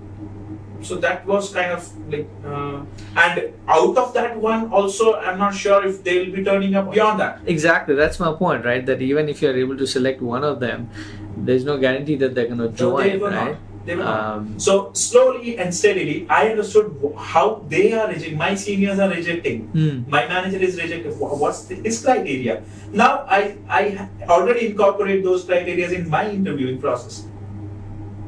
So 0.83 0.97
that 0.97 1.27
was 1.27 1.53
kind 1.53 1.73
of 1.73 1.87
like, 2.11 2.27
uh, 2.45 2.81
and 3.15 3.53
out 3.69 3.97
of 3.99 4.15
that 4.15 4.37
one, 4.37 4.73
also, 4.73 5.15
I'm 5.15 5.39
not 5.39 5.55
sure 5.55 5.85
if 5.87 6.03
they 6.03 6.25
will 6.25 6.33
be 6.37 6.43
turning 6.43 6.75
up 6.75 6.91
beyond 6.91 7.21
that. 7.21 7.41
Exactly, 7.47 7.95
that's 7.95 8.19
my 8.19 8.33
point, 8.33 8.65
right? 8.65 8.85
That 8.87 9.03
even 9.03 9.29
if 9.29 9.43
you're 9.43 9.57
able 9.57 9.77
to 9.77 9.87
select 9.87 10.23
one 10.23 10.43
of 10.43 10.59
them, 10.59 10.89
there's 11.37 11.65
no 11.65 11.77
guarantee 11.79 12.17
that 12.17 12.35
they're 12.35 12.47
going 12.47 12.59
to 12.59 12.69
join, 12.71 13.21
right? 13.21 13.21
not. 13.21 13.57
They 13.87 13.97
were 13.97 14.05
not. 14.05 14.21
Um, 14.37 14.59
So 14.59 14.91
slowly 14.93 15.57
and 15.59 15.75
steadily, 15.75 16.27
I 16.29 16.49
understood 16.51 16.91
how 17.17 17.65
they 17.69 17.93
are 17.95 18.09
rejecting. 18.09 18.37
My 18.37 18.55
seniors 18.55 18.99
are 18.99 19.09
rejecting. 19.09 19.63
hmm. 19.77 20.11
My 20.11 20.27
manager 20.29 20.59
is 20.59 20.77
rejecting. 20.83 21.13
What's 21.19 21.65
the, 21.65 21.77
his 21.77 22.03
criteria? 22.05 22.63
Now 22.93 23.25
I 23.39 23.57
I 23.81 24.09
already 24.29 24.67
incorporate 24.73 25.25
those 25.25 25.45
criteria 25.45 25.89
in 26.01 26.09
my 26.11 26.29
interviewing 26.31 26.79
process. 26.81 27.25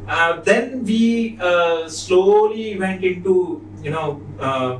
Uh, 0.08 0.40
then 0.40 0.84
we 0.84 1.38
uh, 1.40 1.88
slowly 1.88 2.78
went 2.78 3.04
into 3.04 3.62
you 3.82 3.90
know 3.90 4.20
uh, 4.40 4.78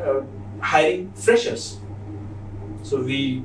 uh, 0.00 0.22
hiring 0.60 1.12
freshers. 1.12 1.78
So 2.82 3.02
we 3.02 3.44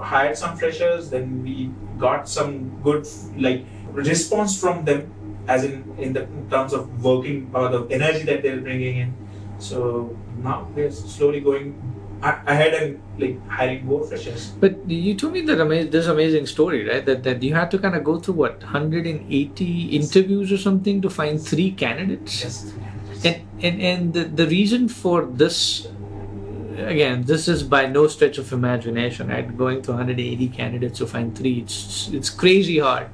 hired 0.00 0.36
some 0.36 0.56
freshers. 0.56 1.10
Then 1.10 1.42
we 1.42 1.70
got 1.98 2.28
some 2.28 2.78
good 2.84 3.08
like 3.36 3.64
response 3.92 4.60
from 4.60 4.84
them, 4.84 5.10
as 5.48 5.64
in 5.64 5.84
in 5.98 6.12
the 6.12 6.22
in 6.22 6.48
terms 6.50 6.72
of 6.72 7.04
working 7.04 7.50
or 7.54 7.68
the 7.68 7.86
energy 7.90 8.24
that 8.24 8.42
they're 8.42 8.60
bringing 8.60 8.96
in. 8.98 9.14
So 9.58 10.16
now 10.42 10.68
we're 10.74 10.90
slowly 10.90 11.40
going 11.40 11.74
ahead 12.22 12.74
and 12.74 13.02
like 13.18 13.48
hiring 13.48 13.86
more 13.86 14.04
freshers. 14.06 14.50
But 14.60 14.88
you 14.88 15.14
told 15.14 15.32
me 15.32 15.40
that 15.42 15.60
ama- 15.60 15.84
this 15.84 16.06
amazing 16.06 16.46
story, 16.46 16.88
right? 16.88 17.04
That 17.04 17.22
that 17.24 17.42
you 17.42 17.54
had 17.54 17.70
to 17.72 17.78
kind 17.78 17.94
of 17.94 18.04
go 18.04 18.18
through 18.18 18.34
what 18.34 18.62
180 18.62 19.82
interviews 20.00 20.52
or 20.52 20.58
something 20.58 21.00
to 21.02 21.10
find 21.10 21.40
three 21.40 21.70
candidates. 21.70 22.42
Yes. 22.42 22.72
And 23.24 23.36
and 23.62 23.82
and 23.82 24.12
the, 24.14 24.24
the 24.24 24.46
reason 24.46 24.88
for 24.88 25.26
this, 25.26 25.88
again, 26.86 27.22
this 27.24 27.48
is 27.48 27.62
by 27.62 27.86
no 27.86 28.06
stretch 28.06 28.38
of 28.38 28.52
imagination, 28.52 29.28
right? 29.28 29.56
Going 29.56 29.82
to 29.82 29.92
180 29.92 30.48
candidates 30.48 30.98
to 30.98 31.06
find 31.06 31.36
three, 31.36 31.60
it's 31.60 32.08
it's 32.12 32.30
crazy 32.30 32.78
hard. 32.78 33.08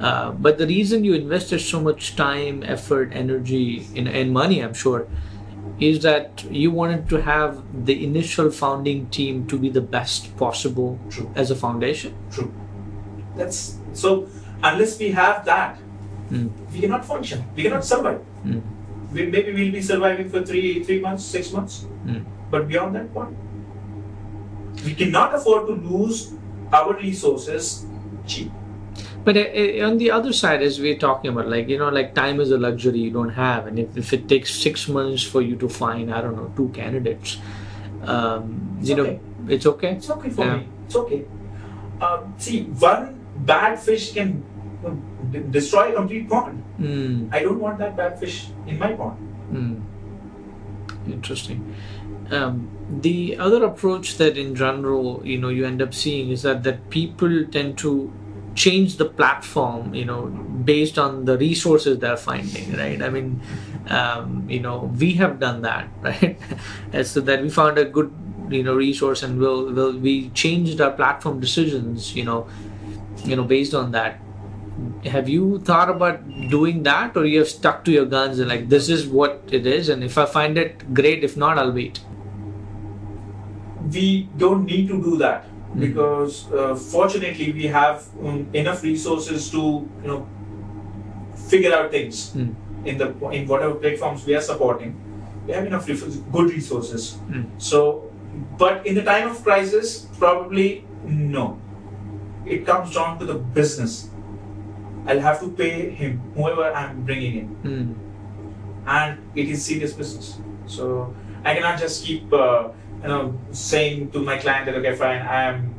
Uh, 0.00 0.30
but 0.32 0.58
the 0.58 0.66
reason 0.66 1.04
you 1.04 1.14
invested 1.14 1.60
so 1.60 1.80
much 1.80 2.14
time, 2.16 2.62
effort, 2.62 3.10
energy, 3.12 3.86
in, 3.94 4.06
and 4.06 4.32
money, 4.32 4.60
I'm 4.60 4.74
sure, 4.74 5.06
is 5.80 6.02
that 6.02 6.44
you 6.50 6.70
wanted 6.70 7.08
to 7.10 7.22
have 7.22 7.62
the 7.86 8.04
initial 8.04 8.50
founding 8.50 9.08
team 9.10 9.46
to 9.48 9.58
be 9.58 9.68
the 9.68 9.80
best 9.80 10.36
possible 10.36 10.98
True. 11.10 11.30
as 11.34 11.50
a 11.50 11.56
foundation. 11.56 12.14
True. 12.30 12.52
That's 13.36 13.78
so. 13.92 14.28
Unless 14.62 14.98
we 14.98 15.10
have 15.12 15.44
that, 15.44 15.78
Mm. 16.30 16.50
we 16.72 16.80
cannot 16.80 17.04
function. 17.06 17.44
We 17.56 17.62
cannot 17.62 17.84
survive. 17.84 18.20
Mm. 18.44 18.60
We, 19.12 19.26
maybe 19.26 19.52
we'll 19.54 19.72
be 19.72 19.80
surviving 19.80 20.28
for 20.28 20.42
three, 20.44 20.84
three 20.84 21.00
months, 21.00 21.24
six 21.24 21.52
months. 21.52 21.86
Mm. 22.04 22.24
But 22.50 22.68
beyond 22.68 22.94
that 22.94 23.12
point, 23.12 23.36
we 24.84 24.94
cannot 24.94 25.34
afford 25.34 25.66
to 25.66 25.74
lose 25.74 26.32
our 26.72 26.94
resources 26.94 27.86
cheap. 28.26 28.50
But 29.24 29.36
uh, 29.36 29.40
uh, 29.40 29.86
on 29.86 29.98
the 29.98 30.10
other 30.10 30.32
side, 30.32 30.62
as 30.62 30.80
we're 30.80 30.96
talking 30.96 31.30
about, 31.30 31.48
like, 31.48 31.68
you 31.68 31.78
know, 31.78 31.88
like 31.88 32.14
time 32.14 32.40
is 32.40 32.50
a 32.50 32.58
luxury 32.58 32.98
you 32.98 33.10
don't 33.10 33.30
have. 33.30 33.66
And 33.66 33.78
if, 33.78 33.96
if 33.96 34.12
it 34.12 34.28
takes 34.28 34.54
six 34.54 34.88
months 34.88 35.22
for 35.22 35.42
you 35.42 35.56
to 35.56 35.68
find, 35.68 36.12
I 36.12 36.20
don't 36.22 36.36
know, 36.36 36.50
two 36.56 36.68
candidates, 36.70 37.38
um, 38.02 38.78
you 38.80 38.94
know, 38.96 39.20
it's 39.48 39.66
okay. 39.66 39.92
It's 39.96 40.08
okay 40.10 40.30
for 40.30 40.44
Yeah. 40.44 40.56
me. 40.56 40.68
It's 40.86 40.96
okay. 40.96 41.24
Um, 42.00 42.34
see, 42.38 42.62
one 42.64 43.18
bad 43.44 43.78
fish 43.78 44.12
can 44.14 44.42
uh, 44.86 44.90
destroy 45.50 45.90
a 45.90 45.94
complete 45.94 46.28
pond. 46.28 46.62
Mm, 46.80 47.28
I 47.32 47.42
don't 47.42 47.58
want 47.58 47.78
that 47.78 47.96
bad 47.96 48.18
fish 48.18 48.48
in 48.66 48.78
my 48.78 48.92
pond. 48.92 49.18
mm. 49.52 49.82
Interesting. 51.12 51.74
Um, 52.30 52.70
the 53.00 53.38
other 53.38 53.64
approach 53.64 54.16
that 54.16 54.36
in 54.36 54.54
general, 54.54 55.22
you 55.24 55.38
know, 55.38 55.48
you 55.48 55.64
end 55.66 55.80
up 55.80 55.94
seeing 55.94 56.30
is 56.30 56.42
that, 56.42 56.62
that 56.64 56.90
people 56.90 57.44
tend 57.46 57.78
to 57.78 58.12
change 58.54 58.96
the 58.96 59.04
platform, 59.04 59.94
you 59.94 60.04
know, 60.04 60.26
based 60.26 60.98
on 60.98 61.24
the 61.24 61.38
resources 61.38 61.98
they're 61.98 62.16
finding, 62.16 62.76
right? 62.76 63.00
I 63.00 63.08
mean, 63.08 63.40
um, 63.88 64.44
you 64.48 64.60
know, 64.60 64.92
we 64.98 65.14
have 65.14 65.38
done 65.38 65.62
that, 65.62 65.88
right? 66.02 66.38
So 67.04 67.20
that 67.20 67.42
we 67.42 67.50
found 67.50 67.78
a 67.78 67.84
good, 67.84 68.12
you 68.50 68.62
know, 68.62 68.74
resource 68.74 69.22
and 69.22 69.38
we'll, 69.38 69.72
we'll 69.72 69.96
we 69.96 70.30
changed 70.30 70.80
our 70.80 70.90
platform 70.90 71.40
decisions, 71.40 72.14
you 72.14 72.24
know, 72.24 72.48
you 73.24 73.36
know, 73.36 73.44
based 73.44 73.74
on 73.74 73.92
that. 73.92 74.20
Have 75.04 75.28
you 75.28 75.58
thought 75.60 75.90
about 75.90 76.20
doing 76.50 76.82
that, 76.84 77.16
or 77.16 77.24
you 77.24 77.38
have 77.40 77.48
stuck 77.48 77.84
to 77.84 77.90
your 77.92 78.04
guns 78.06 78.38
and 78.38 78.48
like 78.48 78.68
this 78.68 78.88
is 78.88 79.06
what 79.06 79.42
it 79.50 79.66
is, 79.66 79.88
and 79.88 80.04
if 80.04 80.18
I 80.18 80.24
find 80.26 80.58
it 80.58 80.92
great, 80.94 81.24
if 81.24 81.36
not, 81.36 81.58
I'll 81.58 81.72
wait. 81.72 82.00
we 83.92 84.28
don't 84.36 84.64
need 84.66 84.88
to 84.88 84.96
do 85.02 85.16
that 85.18 85.44
Mhm. 85.48 85.80
because 85.80 86.38
uh, 86.52 86.74
fortunately 86.94 87.52
we 87.58 87.66
have 87.74 88.02
um, 88.22 88.40
enough 88.62 88.82
resources 88.86 89.50
to 89.54 89.62
you 90.02 90.08
know 90.10 90.18
figure 91.52 91.72
out 91.78 91.90
things 91.96 92.20
Mm. 92.36 92.50
in 92.92 92.98
the 93.02 93.06
in 93.38 93.46
whatever 93.52 93.74
platforms 93.84 94.26
we 94.30 94.34
are 94.40 94.44
supporting 94.48 94.92
we 95.46 95.54
have 95.58 95.66
enough 95.70 95.86
good 96.36 96.50
resources 96.56 97.06
Mm. 97.30 97.44
so 97.70 97.80
but 98.64 98.86
in 98.92 98.94
the 99.00 99.04
time 99.10 99.30
of 99.30 99.42
crisis 99.48 99.94
probably 100.18 100.68
no 101.36 101.46
it 102.56 102.66
comes 102.70 102.94
down 102.98 103.18
to 103.22 103.24
the 103.32 103.38
business 103.60 103.96
i'll 105.08 105.20
have 105.20 105.40
to 105.40 105.48
pay 105.60 105.90
him 105.90 106.20
whoever 106.36 106.66
i'm 106.80 107.02
bringing 107.08 107.34
in 107.42 107.48
Mm. 107.64 107.94
and 108.86 109.18
it 109.34 109.48
is 109.48 109.64
serious 109.64 109.92
business. 109.92 110.38
So 110.66 111.14
I 111.44 111.54
cannot 111.54 111.78
just 111.78 112.04
keep 112.04 112.32
uh, 112.32 112.68
you 113.02 113.08
know 113.08 113.38
saying 113.52 114.10
to 114.12 114.20
my 114.20 114.36
client 114.38 114.66
that 114.66 114.74
okay 114.80 114.94
fine 114.96 115.20
I 115.22 115.42
am 115.50 115.74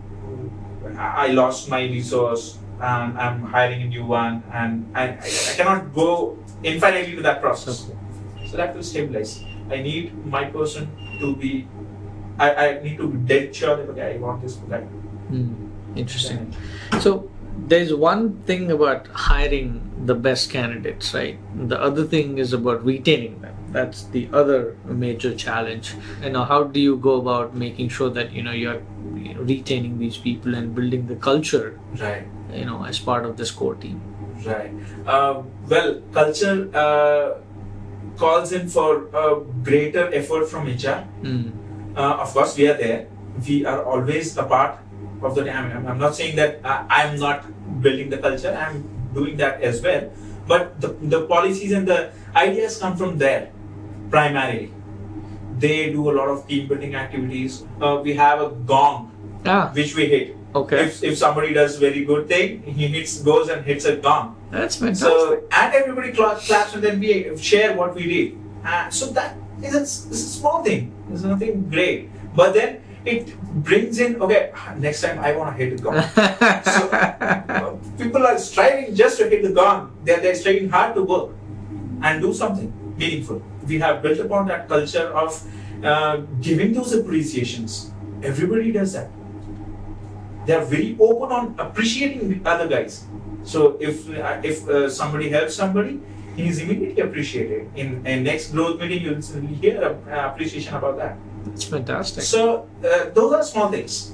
I 0.97 1.27
lost 1.27 1.69
my 1.69 1.81
resource 1.83 2.57
and 2.81 3.17
I'm 3.17 3.43
hiring 3.43 3.81
a 3.83 3.87
new 3.87 4.05
one 4.05 4.43
and 4.53 4.85
I, 4.95 5.17
I, 5.19 5.53
cannot 5.57 5.93
go 5.93 6.37
infinitely 6.63 7.15
to 7.17 7.21
that 7.23 7.41
process. 7.41 7.91
So 8.47 8.57
that 8.57 8.73
will 8.73 8.83
stabilize. 8.83 9.43
I 9.69 9.81
need 9.81 10.15
my 10.25 10.45
person 10.45 10.87
to 11.19 11.35
be 11.35 11.67
I, 12.39 12.47
I 12.55 12.67
need 12.83 12.97
to 12.97 13.07
be 13.07 13.17
dead 13.27 13.53
sure 13.55 13.75
that 13.75 13.89
okay 13.89 14.15
I 14.15 14.17
want 14.17 14.41
this 14.41 14.55
guy. 14.69 14.85
Mm. 15.29 15.69
Interesting. 15.95 16.55
So 16.99 17.29
there's 17.69 17.93
one 17.93 18.41
thing 18.49 18.71
about 18.71 19.07
hiring 19.07 19.71
the 20.05 20.15
best 20.15 20.49
candidates, 20.49 21.13
right? 21.13 21.37
The 21.69 21.79
other 21.79 22.03
thing 22.05 22.37
is 22.37 22.53
about 22.53 22.83
retaining 22.83 23.41
them. 23.41 23.55
That's 23.71 24.03
the 24.05 24.27
other 24.33 24.75
major 24.85 25.35
challenge. 25.35 25.93
You 26.23 26.31
know, 26.31 26.43
how 26.43 26.63
do 26.63 26.79
you 26.79 26.97
go 26.97 27.15
about 27.21 27.55
making 27.55 27.89
sure 27.89 28.09
that 28.09 28.31
you 28.31 28.41
know 28.41 28.51
you're 28.51 28.81
retaining 29.51 29.99
these 29.99 30.17
people 30.17 30.55
and 30.55 30.73
building 30.73 31.05
the 31.07 31.15
culture, 31.15 31.79
Right. 31.99 32.25
you 32.53 32.65
know, 32.65 32.83
as 32.85 32.97
part 32.99 33.25
of 33.25 33.37
this 33.37 33.51
core 33.51 33.75
team? 33.75 34.01
Right. 34.45 34.71
Uh, 35.05 35.43
well, 35.67 36.01
culture 36.13 36.69
uh, 36.73 37.37
calls 38.17 38.51
in 38.51 38.67
for 38.67 39.07
a 39.13 39.41
greater 39.63 40.11
effort 40.13 40.47
from 40.47 40.67
HR. 40.67 41.05
Mm. 41.21 41.51
Uh, 41.95 42.17
of 42.25 42.33
course, 42.33 42.57
we 42.57 42.67
are 42.67 42.77
there. 42.77 43.07
We 43.47 43.65
are 43.65 43.83
always 43.83 44.35
a 44.37 44.43
part 44.43 44.79
of 45.21 45.35
the. 45.35 45.43
Mean, 45.43 45.53
I'm- 45.87 45.99
not 45.99 46.15
saying 46.15 46.35
that 46.37 46.59
uh, 46.63 46.83
I'm 46.89 47.19
not 47.19 47.45
building 47.81 48.09
the 48.09 48.17
culture. 48.17 48.55
I'm 48.55 48.83
doing 49.13 49.37
that 49.37 49.61
as 49.61 49.81
well. 49.81 50.09
But 50.47 50.79
the, 50.81 50.89
the 51.01 51.21
policies 51.27 51.71
and 51.71 51.87
the 51.87 52.11
ideas 52.35 52.77
come 52.79 52.95
from 52.97 53.17
there 53.17 53.51
primarily. 54.09 54.71
They 55.59 55.91
do 55.91 56.09
a 56.09 56.13
lot 56.13 56.29
of 56.29 56.47
team 56.47 56.67
building 56.67 56.95
activities. 56.95 57.63
Uh, 57.81 57.99
we 58.03 58.13
have 58.15 58.41
a 58.41 58.49
gong 58.65 59.11
Ah, 59.45 59.71
which 59.73 59.95
we 59.95 60.05
hit. 60.07 60.35
okay. 60.55 60.85
If, 60.85 61.03
if 61.03 61.17
somebody 61.17 61.53
does 61.53 61.77
very 61.77 62.03
good 62.05 62.27
thing, 62.27 62.63
he 62.63 62.87
hits 62.87 63.21
goes 63.21 63.49
and 63.49 63.63
hits 63.65 63.85
a 63.85 63.95
gong. 63.97 64.35
That's 64.51 64.75
fantastic. 64.77 65.07
So 65.07 65.43
and 65.51 65.73
everybody 65.73 66.11
cla- 66.11 66.35
claps 66.39 66.73
and 66.73 66.83
then 66.83 66.99
we 66.99 67.35
share 67.37 67.75
what 67.75 67.93
we 67.95 68.03
did. 68.07 68.37
Uh, 68.65 68.89
so 68.89 69.07
that 69.13 69.35
is 69.61 69.75
a, 69.75 69.81
a 69.83 70.15
small 70.15 70.63
thing. 70.63 70.91
It's 71.11 71.23
nothing 71.23 71.69
great. 71.69 72.09
But 72.35 72.53
then 72.53 72.81
it 73.05 73.39
brings 73.63 73.99
in 73.99 74.21
okay. 74.21 74.51
Next 74.77 75.01
time 75.01 75.19
I 75.19 75.35
want 75.35 75.55
to 75.55 75.63
hit 75.63 75.77
the 75.77 75.83
gong. 75.83 76.01
so 76.75 76.89
uh, 76.91 77.75
people 77.97 78.25
are 78.25 78.37
striving 78.37 78.95
just 78.95 79.17
to 79.19 79.29
hit 79.29 79.43
the 79.43 79.51
gong. 79.51 79.95
They're 80.03 80.19
they're 80.19 80.35
striving 80.35 80.69
hard 80.69 80.95
to 80.95 81.03
work 81.03 81.31
and 82.01 82.21
do 82.21 82.33
something 82.33 82.73
meaningful. 82.97 83.41
We 83.67 83.79
have 83.79 84.01
built 84.01 84.19
upon 84.19 84.47
that 84.47 84.67
culture 84.67 85.07
of 85.13 85.31
uh, 85.83 86.17
giving 86.41 86.73
those 86.73 86.93
appreciations. 86.93 87.91
Everybody 88.21 88.71
does 88.71 88.93
that. 88.93 89.09
They 90.45 90.53
are 90.55 90.65
very 90.65 90.97
open 90.99 91.31
on 91.31 91.55
appreciating 91.57 92.41
other 92.45 92.67
guys. 92.67 93.05
So 93.43 93.77
if 93.79 94.09
uh, 94.09 94.41
if 94.43 94.67
uh, 94.67 94.89
somebody 94.89 95.29
helps 95.29 95.55
somebody, 95.55 96.01
he 96.35 96.47
is 96.47 96.59
immediately 96.59 97.01
appreciated. 97.01 97.71
In 97.75 98.03
a 98.05 98.19
next 98.19 98.51
growth 98.51 98.79
meeting, 98.79 99.03
you'll 99.03 99.21
hear 99.55 99.81
appreciation 100.11 100.75
about 100.75 100.97
that. 100.97 101.17
That's 101.49 101.65
fantastic. 101.65 102.23
So 102.23 102.69
uh, 102.83 103.09
those 103.09 103.33
are 103.33 103.43
small 103.43 103.69
things, 103.69 104.13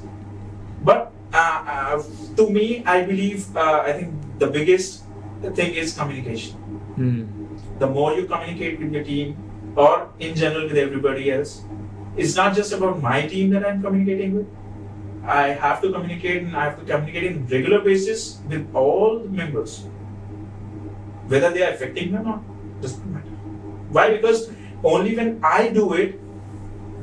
but 0.83 1.11
uh, 1.33 1.63
uh, 1.67 2.03
to 2.37 2.49
me, 2.49 2.83
I 2.85 3.03
believe 3.03 3.55
uh, 3.55 3.83
I 3.85 3.93
think 3.93 4.13
the 4.39 4.47
biggest 4.47 5.03
thing 5.53 5.73
is 5.73 5.93
communication. 5.97 6.55
Mm. 6.97 7.79
The 7.79 7.87
more 7.87 8.13
you 8.13 8.25
communicate 8.25 8.79
with 8.79 8.91
your 8.91 9.03
team, 9.03 9.37
or 9.75 10.09
in 10.19 10.35
general 10.35 10.67
with 10.67 10.77
everybody 10.77 11.31
else, 11.31 11.63
it's 12.15 12.35
not 12.35 12.55
just 12.55 12.71
about 12.71 13.01
my 13.01 13.27
team 13.27 13.49
that 13.51 13.65
I'm 13.65 13.81
communicating 13.81 14.35
with. 14.35 14.47
I 15.25 15.49
have 15.49 15.81
to 15.81 15.91
communicate, 15.91 16.43
and 16.43 16.55
I 16.55 16.65
have 16.65 16.79
to 16.79 16.85
communicate 16.85 17.23
in 17.31 17.47
regular 17.47 17.81
basis 17.81 18.39
with 18.47 18.69
all 18.73 19.19
the 19.19 19.29
members, 19.29 19.85
whether 21.27 21.49
they 21.49 21.63
are 21.63 21.71
affecting 21.73 22.11
me 22.11 22.17
or 22.17 22.23
not. 22.23 22.41
Doesn't 22.81 23.13
matter. 23.13 23.27
Why? 23.89 24.11
Because 24.11 24.51
only 24.83 25.15
when 25.15 25.39
I 25.43 25.69
do 25.69 25.93
it, 25.93 26.21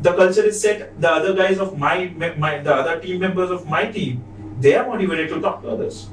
the 0.03 0.13
culture 0.15 0.45
is 0.45 0.61
set. 0.61 1.01
The 1.01 1.11
other 1.11 1.35
guys 1.35 1.59
of 1.59 1.79
my, 1.79 2.13
my 2.39 2.59
the 2.59 2.75
other 2.75 3.01
team 3.01 3.21
members 3.21 3.51
of 3.51 3.67
my 3.69 3.87
team, 3.87 4.25
they 4.61 4.75
are 4.75 4.87
motivated 4.87 5.29
to 5.31 5.41
talk 5.41 5.63
to 5.63 5.71
others. 5.71 6.09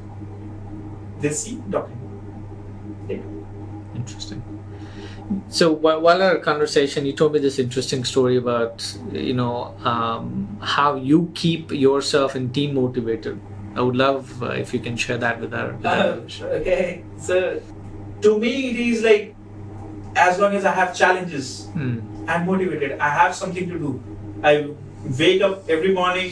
They 1.19 1.31
see 1.31 1.61
talking. 1.71 1.97
They 3.07 3.17
do. 3.17 3.45
Interesting. 3.95 4.43
So 5.49 5.71
while, 5.71 6.23
our 6.23 6.39
conversation, 6.39 7.05
you 7.05 7.13
told 7.13 7.33
me 7.33 7.39
this 7.39 7.59
interesting 7.59 8.03
story 8.03 8.37
about 8.37 8.97
you 9.11 9.33
know 9.33 9.75
um, 9.83 10.57
how 10.61 10.95
you 10.95 11.31
keep 11.35 11.71
yourself 11.71 12.35
and 12.35 12.53
team 12.53 12.75
motivated. 12.75 13.39
I 13.75 13.81
would 13.81 13.95
love 13.95 14.41
uh, 14.41 14.47
if 14.51 14.73
you 14.73 14.79
can 14.79 14.97
share 14.97 15.17
that 15.17 15.39
with 15.39 15.53
our. 15.53 15.73
With 15.73 15.85
our 15.85 15.93
Uh, 15.93 16.55
okay, 16.61 17.03
so 17.17 17.61
to 18.21 18.39
me 18.39 18.71
it 18.71 18.79
is 18.79 19.03
like 19.03 19.35
as 20.15 20.39
long 20.39 20.55
as 20.55 20.65
I 20.65 20.71
have 20.71 20.95
challenges, 20.95 21.67
Hmm. 21.73 21.99
I'm 22.29 22.45
motivated. 22.45 22.99
I 22.99 23.09
have 23.09 23.33
something 23.35 23.67
to 23.69 23.79
do. 23.79 23.89
Mm-hmm. 23.93 24.45
I 24.45 24.69
wake 25.17 25.41
up 25.41 25.67
every 25.67 25.93
morning 25.93 26.29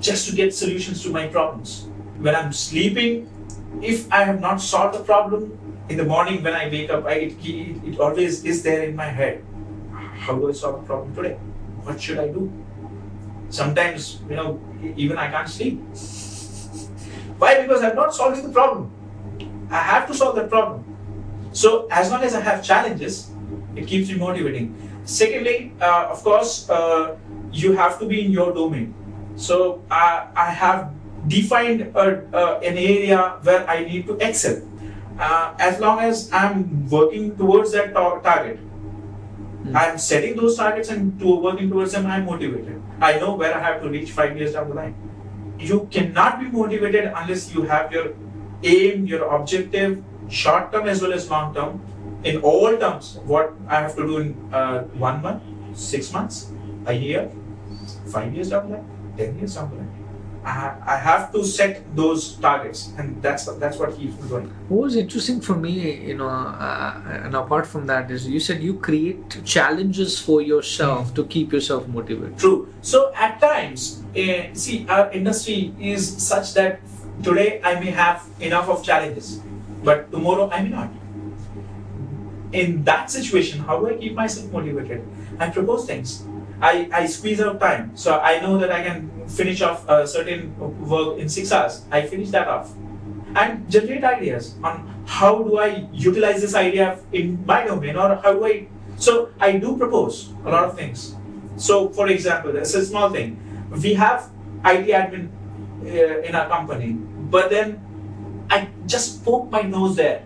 just 0.00 0.28
to 0.28 0.34
get 0.34 0.54
solutions 0.54 1.02
to 1.02 1.10
my 1.10 1.26
problems. 1.26 1.88
When 2.18 2.34
I'm 2.34 2.52
sleeping, 2.52 3.28
if 3.82 4.10
I 4.10 4.24
have 4.24 4.40
not 4.40 4.60
solved 4.60 4.98
the 4.98 5.04
problem 5.04 5.58
in 5.90 5.98
the 5.98 6.04
morning 6.04 6.42
when 6.42 6.54
I 6.54 6.68
wake 6.68 6.88
up, 6.88 7.04
I, 7.04 7.14
it, 7.28 7.36
it 7.44 8.00
always 8.00 8.44
is 8.44 8.62
there 8.62 8.84
in 8.84 8.96
my 8.96 9.06
head. 9.06 9.44
How 9.92 10.34
do 10.34 10.48
I 10.48 10.52
solve 10.52 10.80
the 10.80 10.86
problem 10.86 11.14
today? 11.14 11.34
What 11.84 12.00
should 12.00 12.18
I 12.18 12.28
do? 12.28 12.50
Sometimes, 13.50 14.20
you 14.28 14.36
know, 14.36 14.60
even 14.96 15.18
I 15.18 15.30
can't 15.30 15.48
sleep. 15.48 15.80
Why? 17.36 17.60
Because 17.60 17.82
I'm 17.82 17.94
not 17.94 18.14
solving 18.14 18.42
the 18.42 18.52
problem. 18.52 18.90
I 19.70 19.78
have 19.78 20.06
to 20.08 20.14
solve 20.14 20.36
that 20.36 20.48
problem. 20.48 20.84
So 21.52 21.86
as 21.90 22.10
long 22.10 22.22
as 22.22 22.34
I 22.34 22.40
have 22.40 22.64
challenges, 22.64 23.33
it 23.76 23.86
keeps 23.86 24.08
you 24.08 24.16
motivating. 24.16 24.74
Secondly, 25.04 25.72
uh, 25.80 26.08
of 26.10 26.22
course, 26.22 26.68
uh, 26.70 27.16
you 27.52 27.72
have 27.72 27.98
to 27.98 28.06
be 28.06 28.24
in 28.24 28.32
your 28.32 28.52
domain. 28.54 28.94
So 29.36 29.82
I, 29.90 30.28
I 30.34 30.50
have 30.50 30.92
defined 31.26 31.92
a, 31.94 32.24
uh, 32.34 32.60
an 32.60 32.78
area 32.78 33.38
where 33.42 33.68
I 33.68 33.84
need 33.84 34.06
to 34.06 34.16
excel. 34.16 34.62
Uh, 35.18 35.54
as 35.58 35.78
long 35.80 36.00
as 36.00 36.30
I'm 36.32 36.88
working 36.88 37.36
towards 37.36 37.72
that 37.72 37.94
ta- 37.94 38.18
target, 38.18 38.58
mm. 39.64 39.74
I'm 39.74 39.98
setting 39.98 40.36
those 40.36 40.56
targets 40.56 40.88
and 40.88 41.18
to 41.20 41.36
working 41.36 41.70
towards 41.70 41.92
them, 41.92 42.06
I'm 42.06 42.26
motivated. 42.26 42.82
I 43.00 43.18
know 43.18 43.34
where 43.34 43.54
I 43.54 43.60
have 43.60 43.82
to 43.82 43.88
reach 43.88 44.10
five 44.10 44.36
years 44.36 44.52
down 44.52 44.68
the 44.68 44.74
line. 44.74 44.94
You 45.58 45.88
cannot 45.90 46.40
be 46.40 46.46
motivated 46.46 47.12
unless 47.14 47.54
you 47.54 47.62
have 47.62 47.92
your 47.92 48.14
aim, 48.62 49.06
your 49.06 49.24
objective, 49.34 50.02
short 50.28 50.72
term 50.72 50.88
as 50.88 51.02
well 51.02 51.12
as 51.12 51.30
long 51.30 51.54
term, 51.54 51.80
in 52.24 52.40
all 52.42 52.76
terms, 52.76 53.18
what 53.24 53.52
I 53.68 53.80
have 53.80 53.94
to 53.96 54.02
do 54.06 54.18
in 54.18 54.48
uh, 54.52 54.82
one 54.96 55.22
month, 55.22 55.42
six 55.74 56.12
months, 56.12 56.50
a 56.86 56.92
year, 56.92 57.30
five 58.06 58.34
years 58.34 58.50
down 58.50 58.70
the 58.70 58.76
line, 58.76 59.14
ten 59.16 59.38
years 59.38 59.54
down 59.54 59.70
the 59.70 59.76
line. 59.76 59.90
I, 60.44 60.76
I 60.86 60.96
have 60.96 61.32
to 61.32 61.42
set 61.42 61.96
those 61.96 62.36
targets, 62.36 62.92
and 62.98 63.22
that's 63.22 63.46
that's 63.56 63.78
what 63.78 63.96
keeps 63.96 64.20
me 64.20 64.28
going. 64.28 64.48
What 64.68 64.82
was 64.84 64.96
interesting 64.96 65.40
for 65.40 65.54
me, 65.54 66.04
you 66.08 66.16
know, 66.18 66.28
uh, 66.28 67.00
and 67.24 67.34
apart 67.34 67.66
from 67.66 67.86
that, 67.86 68.10
is 68.10 68.28
you 68.28 68.40
said 68.40 68.62
you 68.62 68.74
create 68.74 69.42
challenges 69.44 70.20
for 70.20 70.42
yourself 70.42 71.12
mm. 71.12 71.14
to 71.14 71.24
keep 71.24 71.52
yourself 71.52 71.88
motivated. 71.88 72.38
True. 72.38 72.68
So 72.82 73.12
at 73.14 73.40
times, 73.40 74.02
uh, 74.16 74.52
see, 74.52 74.86
our 74.88 75.10
industry 75.12 75.74
is 75.80 76.04
such 76.04 76.52
that 76.54 76.80
today 77.22 77.60
I 77.64 77.80
may 77.80 77.90
have 77.90 78.22
enough 78.40 78.68
of 78.68 78.84
challenges, 78.84 79.40
but 79.82 80.10
tomorrow 80.12 80.50
I 80.50 80.62
may 80.62 80.70
not. 80.70 80.90
In 82.54 82.84
that 82.84 83.10
situation, 83.10 83.58
how 83.66 83.80
do 83.80 83.90
I 83.90 83.98
keep 83.98 84.14
myself 84.14 84.46
motivated? 84.52 85.02
I 85.40 85.50
propose 85.50 85.86
things. 85.86 86.22
I, 86.62 86.88
I 86.92 87.06
squeeze 87.06 87.40
out 87.40 87.58
time. 87.58 87.96
So 87.96 88.20
I 88.20 88.38
know 88.38 88.58
that 88.58 88.70
I 88.70 88.82
can 88.82 89.10
finish 89.26 89.60
off 89.60 89.88
a 89.88 90.06
certain 90.06 90.54
work 90.86 91.18
in 91.18 91.28
six 91.28 91.50
hours. 91.50 91.84
I 91.90 92.06
finish 92.06 92.30
that 92.30 92.46
off. 92.46 92.70
And 93.34 93.68
generate 93.68 94.04
ideas 94.04 94.54
on 94.62 94.86
how 95.04 95.42
do 95.42 95.58
I 95.58 95.88
utilize 95.92 96.40
this 96.40 96.54
idea 96.54 97.00
in 97.12 97.44
my 97.44 97.66
domain 97.66 97.96
or 97.96 98.14
how 98.22 98.32
do 98.32 98.46
I. 98.46 98.68
So 98.96 99.30
I 99.40 99.58
do 99.58 99.76
propose 99.76 100.30
a 100.44 100.50
lot 100.50 100.64
of 100.64 100.76
things. 100.76 101.16
So, 101.56 101.88
for 101.88 102.06
example, 102.06 102.56
it's 102.56 102.74
a 102.74 102.86
small 102.86 103.10
thing. 103.10 103.42
We 103.82 103.94
have 103.94 104.30
IT 104.64 104.86
admin 104.94 105.28
uh, 105.82 106.22
in 106.22 106.34
our 106.34 106.48
company, 106.48 106.92
but 107.34 107.50
then 107.50 107.82
I 108.50 108.68
just 108.86 109.24
poke 109.24 109.50
my 109.50 109.62
nose 109.62 109.96
there 109.96 110.22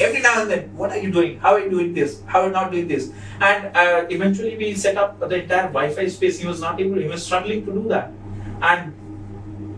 every 0.00 0.20
now 0.20 0.42
and 0.42 0.50
then. 0.50 0.76
What 0.76 0.90
are 0.90 0.98
you 0.98 1.10
doing? 1.10 1.38
How 1.38 1.54
are 1.54 1.60
you 1.60 1.70
doing 1.70 1.94
this? 1.94 2.22
How 2.26 2.42
are 2.42 2.46
you 2.46 2.52
not 2.52 2.70
doing 2.70 2.88
this? 2.88 3.12
And 3.40 3.76
uh, 3.76 4.06
eventually 4.10 4.56
we 4.56 4.74
set 4.74 4.96
up 4.96 5.18
the 5.18 5.42
entire 5.42 5.68
Wi-Fi 5.68 6.08
space. 6.08 6.38
He 6.38 6.46
was 6.46 6.60
not 6.60 6.80
able. 6.80 6.98
He 6.98 7.08
was 7.08 7.24
struggling 7.24 7.64
to 7.66 7.72
do 7.72 7.88
that, 7.88 8.12
and 8.60 8.92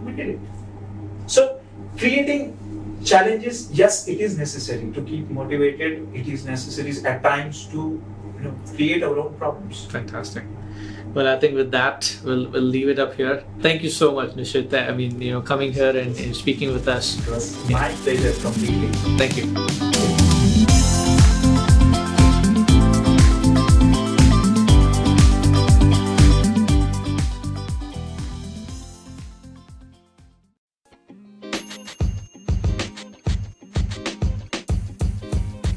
we 0.04 0.12
did 0.12 0.28
it. 0.30 0.40
So 1.26 1.60
creating 1.96 2.56
challenges, 3.04 3.70
yes, 3.72 4.08
it 4.08 4.20
is 4.20 4.36
necessary 4.36 4.90
to 4.92 5.02
keep 5.02 5.30
motivated. 5.30 6.08
It 6.14 6.26
is 6.26 6.44
necessary 6.44 6.92
at 7.04 7.22
times 7.22 7.66
to 7.66 8.02
you 8.36 8.42
know 8.42 8.54
create 8.74 9.02
our 9.02 9.18
own 9.18 9.34
problems. 9.34 9.84
Fantastic. 9.86 10.44
Well, 11.16 11.28
I 11.34 11.40
think 11.40 11.54
with 11.54 11.70
that, 11.70 12.14
we'll, 12.24 12.46
we'll 12.50 12.60
leave 12.60 12.90
it 12.90 12.98
up 12.98 13.14
here. 13.14 13.42
Thank 13.60 13.82
you 13.82 13.88
so 13.88 14.12
much, 14.12 14.32
Nishit. 14.32 14.70
I 14.74 14.92
mean, 14.92 15.18
you 15.18 15.32
know, 15.32 15.40
coming 15.40 15.72
here 15.72 15.96
and, 15.96 16.14
and 16.14 16.36
speaking 16.36 16.74
with 16.74 16.86
us. 16.88 17.18
It 17.26 17.30
was 17.30 17.70
my 17.70 17.88
pleasure 18.04 18.38
completely. 18.42 18.88
Thank 19.16 19.38
you. 19.38 19.95